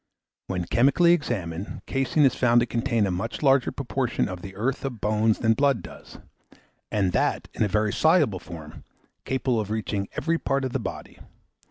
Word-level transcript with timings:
When 0.47 0.65
chemically 0.65 1.13
examined, 1.13 1.83
caseine 1.85 2.25
is 2.25 2.33
found 2.33 2.59
to 2.61 2.65
contain 2.65 3.05
a 3.05 3.11
much 3.11 3.43
larger 3.43 3.71
proportion 3.71 4.27
of 4.27 4.41
the 4.41 4.55
earth 4.55 4.83
of 4.83 4.99
bones 4.99 5.37
than 5.37 5.53
blood 5.53 5.83
does, 5.83 6.17
and 6.91 7.11
that 7.11 7.49
in 7.53 7.61
a 7.61 7.67
very 7.67 7.93
soluble 7.93 8.39
form, 8.39 8.83
capable 9.25 9.59
of 9.59 9.69
reaching 9.69 10.09
every 10.13 10.39
part 10.39 10.65
of 10.65 10.73
the 10.73 10.79
body. 10.79 11.19